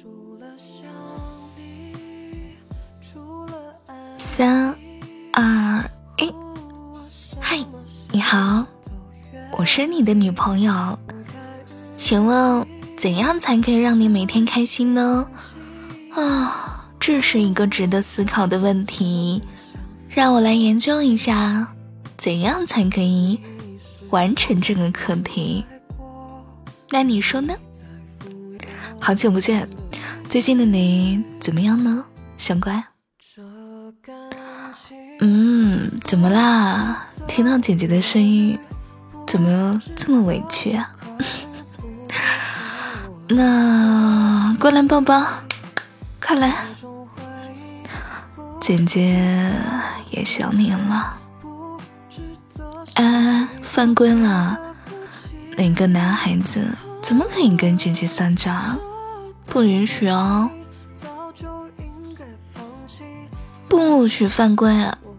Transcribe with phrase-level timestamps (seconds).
[0.00, 0.08] 除
[0.40, 0.88] 了想
[1.58, 2.56] 你，
[3.02, 3.76] 除了
[4.16, 4.74] 三
[5.30, 5.84] 二
[6.16, 6.32] 一，
[7.38, 7.58] 嗨，
[8.10, 8.64] 你好，
[9.58, 10.98] 我是你的女朋友，
[11.98, 12.66] 请问
[12.96, 15.28] 怎样才可以让你每天开心呢？
[16.14, 19.42] 啊，这是一个值得思考的问题，
[20.08, 21.74] 让我来研究一下，
[22.16, 23.38] 怎样才可以
[24.08, 25.62] 完成这个课题。
[26.88, 27.52] 那你说呢？
[29.02, 29.66] 好久不见，
[30.30, 32.04] 最近的你怎么样呢，
[32.36, 32.84] 小乖？
[35.18, 37.08] 嗯，怎么啦？
[37.26, 38.56] 听到姐姐的声音，
[39.26, 40.88] 怎么这么委屈啊？
[43.26, 45.26] 那过来抱抱，
[46.20, 46.54] 快来，
[48.60, 49.52] 姐姐
[50.10, 51.18] 也想你了。
[52.94, 54.56] 哎，犯规了！
[55.56, 56.64] 哪个男孩子
[57.02, 58.52] 怎么可以跟姐姐撒娇？
[59.50, 60.48] 不允许哦！
[63.68, 64.72] 不许犯规！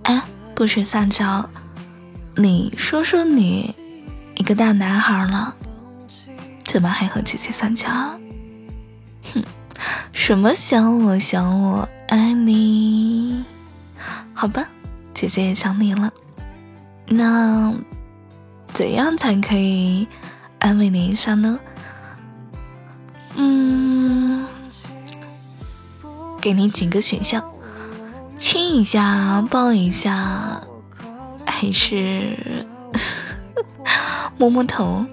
[0.03, 0.21] 哎，
[0.55, 1.47] 不许撒娇！
[2.37, 3.75] 你说说你，
[4.35, 5.53] 一个大男孩了，
[6.63, 7.89] 怎么还和姐姐撒娇？
[9.33, 9.43] 哼，
[10.13, 13.43] 什么想我想我爱你？
[14.33, 14.65] 好吧，
[15.13, 16.09] 姐姐也想你了。
[17.05, 17.73] 那
[18.67, 20.07] 怎样才可以
[20.59, 21.59] 安慰你一下呢？
[23.35, 23.70] 嗯，
[26.41, 27.43] 给你几个选项。
[28.35, 30.63] 亲一下，抱一下，
[31.45, 32.35] 还是
[34.35, 35.05] 摸摸头？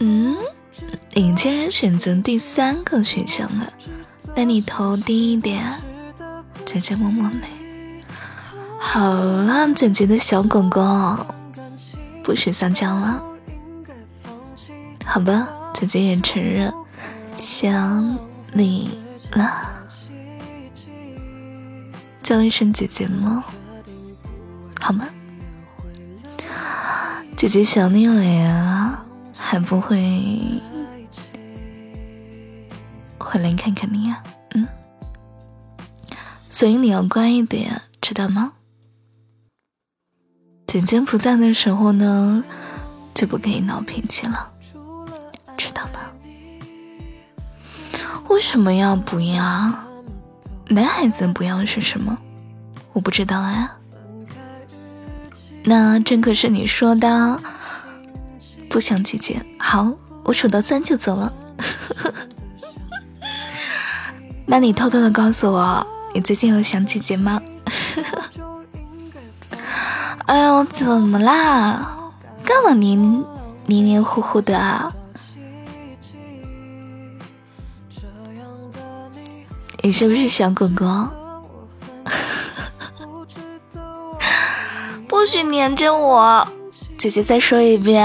[0.00, 0.36] 嗯，
[1.14, 3.72] 你竟然选择第三个选项了，
[4.34, 5.64] 那你头低一点，
[6.66, 7.38] 姐姐摸摸你。
[8.78, 11.16] 好了，姐姐的小狗狗，
[12.22, 13.24] 不许撒娇了。
[15.06, 16.70] 好吧，姐姐也承认
[17.42, 18.16] 想
[18.52, 18.88] 你
[19.32, 19.50] 了。
[22.22, 23.42] 叫一声姐姐吗？
[24.80, 25.08] 好吗？
[27.36, 29.04] 姐姐想你了呀，
[29.34, 30.62] 还不会
[33.18, 34.22] 回来看看你呀？
[34.54, 34.68] 嗯，
[36.48, 38.52] 所以你要乖一点，知道吗？
[40.68, 42.44] 姐姐不在的时候呢，
[43.12, 44.51] 就不可以闹脾气了，
[48.28, 49.72] 为什么要不要？
[50.68, 52.16] 男孩子不要是什么？
[52.92, 53.72] 我不知道啊。
[55.64, 57.40] 那这可是你说的，
[58.68, 59.44] 不想姐姐。
[59.58, 59.92] 好，
[60.24, 61.32] 我数到三就走了。
[64.46, 67.40] 那你偷偷的告诉我，你最近有想姐姐吗？
[70.26, 71.96] 哎呦，怎么啦？
[72.44, 73.24] 干嘛黏
[73.66, 74.92] 黏黏糊糊的啊？
[79.84, 80.86] 你是不是小狗狗？
[85.08, 86.46] 不许黏着我！
[86.96, 88.00] 姐姐再说一遍，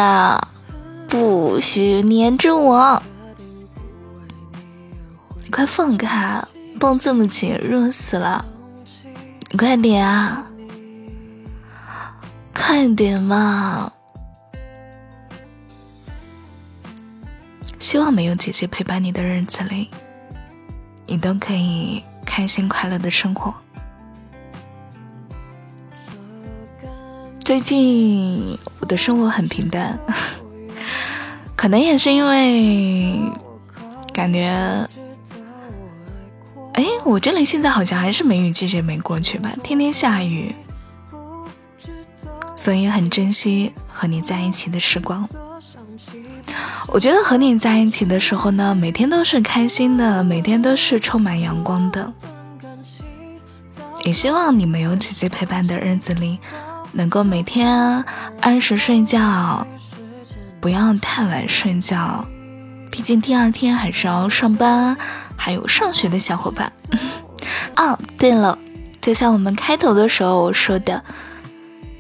[1.08, 3.00] 不许黏着我！
[5.44, 6.44] 你快放开，
[6.80, 8.44] 抱这么紧，热死了！
[9.52, 10.48] 你快点啊！
[12.56, 13.92] 快点嘛！
[17.80, 19.92] 希望没有姐姐陪伴你的日子里。
[21.08, 23.54] 你都可以开心快乐的生活。
[27.40, 29.98] 最近我的生活很平淡，
[31.56, 33.22] 可能也是因为
[34.14, 34.90] 感觉，
[36.74, 40.54] 哎，我这里现在好像还是梅雨季节没过去吧，天天下雨，
[42.58, 45.26] 所以很珍惜和你在一起的时光。
[46.88, 52.12] 我觉得和你在一起的时候呢，每天都是开心的，每天都是充满阳光的。
[54.04, 56.40] 也希望你没有姐姐陪伴的日子里，
[56.94, 58.04] 能够每天
[58.40, 59.68] 按时睡觉，
[60.62, 62.26] 不要太晚睡觉，
[62.90, 64.96] 毕竟第二天还是要上班，
[65.36, 66.72] 还有上学的小伙伴。
[67.76, 68.58] 哦，对了，
[69.02, 71.04] 就像我们开头的时候说的，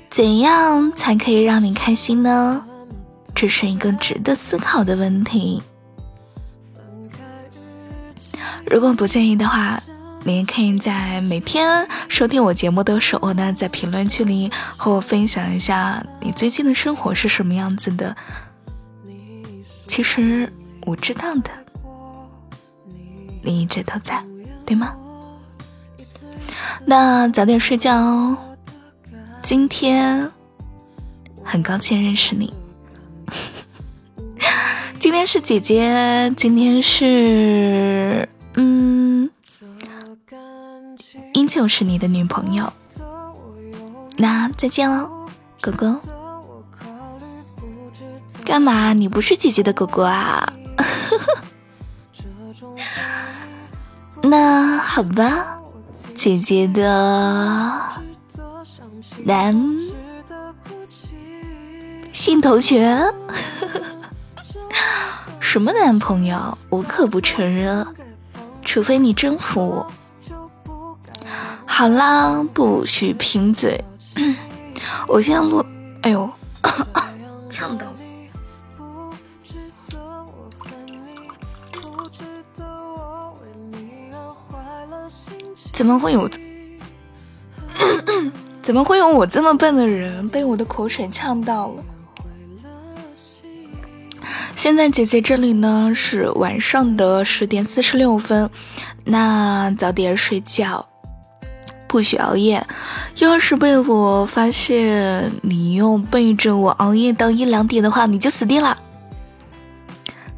[0.09, 2.63] 怎样才可以让你开心呢？
[3.39, 5.61] 这是一个值得思考的问题。
[8.65, 9.79] 如果不介意的话，
[10.23, 18.17] 你也可以在每天收听我节目的时候呢，在评论区里和我分享一下你最近的生活是什么样子的。
[19.85, 20.51] 其实
[20.87, 21.51] 我知道的，
[23.43, 24.19] 你一直都在，
[24.65, 24.95] 对吗？
[26.85, 28.35] 那早点睡觉哦。
[29.43, 30.27] 今天
[31.43, 32.51] 很高兴认识你。
[34.99, 39.29] 今天是姐姐，今天是嗯，
[41.33, 42.71] 依旧是你的女朋友。
[44.17, 45.09] 那再见了，
[45.61, 45.99] 哥哥。
[48.43, 48.93] 干嘛？
[48.93, 50.51] 你不是姐姐的哥哥啊？
[54.23, 55.59] 那好吧，
[56.15, 57.79] 姐姐的
[59.25, 59.53] 男
[62.11, 63.13] 性同学，
[65.39, 66.57] 什么男朋友？
[66.69, 67.85] 我可不承认，
[68.63, 69.91] 除非你征服我。
[71.65, 73.83] 好啦，不许贫嘴。
[75.07, 75.63] 我现在录，
[76.01, 76.29] 哎呦，
[77.49, 77.85] 呛到。
[85.73, 86.29] 怎么会有？
[88.63, 91.83] 怎么会有我这么笨的人被我的口水呛到了？
[94.57, 98.49] 现在姐姐这里呢是晚上的十点四十六分，
[99.05, 100.83] 那早点睡觉，
[101.87, 102.65] 不许熬夜。
[103.19, 108.75] 要是被我发现你又背着我熬夜到一两点的话，你就死定了。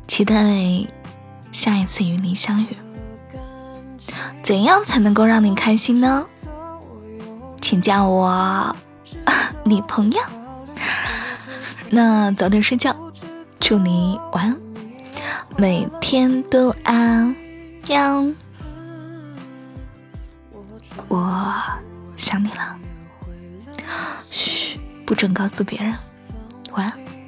[0.05, 0.35] 期待
[1.53, 2.67] 下一次与你相遇。
[4.43, 6.25] 怎样才能够让你开心呢？
[7.61, 8.75] 请叫我
[9.63, 10.19] 女朋友。
[11.89, 12.93] 那早点睡觉，
[13.59, 14.59] 祝你晚安，
[15.57, 17.35] 每天都安
[17.87, 18.25] 喵。
[21.07, 21.53] 我
[22.17, 22.77] 想你了，
[24.31, 25.93] 嘘，不准告诉别人。
[26.71, 27.18] 晚安。